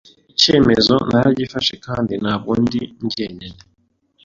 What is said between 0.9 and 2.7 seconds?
naragifashe kandi ntabwo